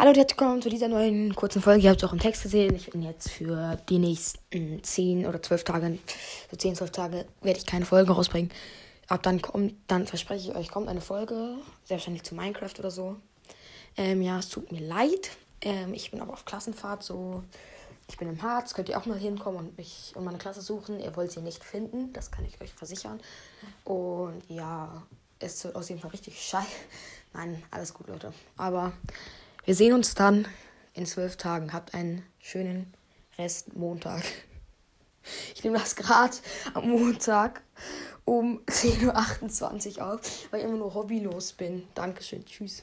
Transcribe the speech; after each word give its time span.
Hallo 0.00 0.12
und 0.12 0.16
herzlich 0.16 0.40
willkommen 0.40 0.62
zu 0.62 0.70
dieser 0.70 0.88
neuen 0.88 1.34
kurzen 1.34 1.60
Folge. 1.60 1.82
Ihr 1.82 1.90
habt 1.90 2.02
es 2.02 2.08
auch 2.08 2.14
im 2.14 2.18
Text 2.18 2.42
gesehen. 2.42 2.74
Ich 2.74 2.88
bin 2.88 3.02
jetzt 3.02 3.28
für 3.28 3.76
die 3.90 3.98
nächsten 3.98 4.82
10 4.82 5.26
oder 5.26 5.42
12 5.42 5.62
Tage, 5.62 5.98
so 6.50 6.56
10, 6.56 6.74
12 6.76 6.90
Tage, 6.90 7.26
werde 7.42 7.58
ich 7.58 7.66
keine 7.66 7.84
Folge 7.84 8.10
rausbringen. 8.10 8.50
Ab 9.08 9.22
dann 9.22 9.42
kommt, 9.42 9.74
dann 9.88 10.06
verspreche 10.06 10.52
ich 10.52 10.56
euch, 10.56 10.70
kommt 10.70 10.88
eine 10.88 11.02
Folge, 11.02 11.58
sehr 11.84 11.98
wahrscheinlich 11.98 12.22
zu 12.22 12.34
Minecraft 12.34 12.72
oder 12.78 12.90
so. 12.90 13.16
Ähm, 13.98 14.22
ja, 14.22 14.38
es 14.38 14.48
tut 14.48 14.72
mir 14.72 14.80
leid. 14.80 15.32
Ähm, 15.60 15.92
ich 15.92 16.10
bin 16.10 16.22
aber 16.22 16.32
auf 16.32 16.46
Klassenfahrt, 16.46 17.02
so. 17.02 17.42
Ich 18.08 18.16
bin 18.16 18.26
im 18.26 18.40
Harz, 18.40 18.72
könnt 18.72 18.88
ihr 18.88 18.96
auch 18.96 19.04
mal 19.04 19.18
hinkommen 19.18 19.58
und 19.58 19.76
mich 19.76 20.14
und 20.14 20.24
meine 20.24 20.38
Klasse 20.38 20.62
suchen. 20.62 20.98
Ihr 20.98 21.14
wollt 21.14 21.30
sie 21.30 21.42
nicht 21.42 21.62
finden, 21.62 22.14
das 22.14 22.30
kann 22.30 22.46
ich 22.46 22.58
euch 22.62 22.72
versichern. 22.72 23.20
Und 23.84 24.40
ja, 24.48 25.02
es 25.40 25.62
wird 25.62 25.76
aus 25.76 25.90
jeden 25.90 26.00
Fall 26.00 26.12
richtig 26.12 26.40
scheiße. 26.40 26.68
Nein, 27.34 27.62
alles 27.70 27.92
gut, 27.92 28.08
Leute. 28.08 28.32
Aber 28.56 28.94
wir 29.70 29.76
sehen 29.76 29.92
uns 29.92 30.16
dann 30.16 30.48
in 30.94 31.06
zwölf 31.06 31.36
Tagen. 31.36 31.72
Habt 31.72 31.94
einen 31.94 32.24
schönen 32.40 32.92
Rest 33.38 33.76
Montag. 33.76 34.24
Ich 35.54 35.62
nehme 35.62 35.78
das 35.78 35.94
gerade 35.94 36.36
am 36.74 36.88
Montag 36.88 37.62
um 38.24 38.64
10.28 38.66 39.98
Uhr 39.98 40.14
auf, 40.14 40.20
weil 40.50 40.58
ich 40.58 40.66
immer 40.66 40.76
nur 40.76 40.92
hobbylos 40.92 41.52
bin. 41.52 41.86
Dankeschön. 41.94 42.44
Tschüss. 42.44 42.82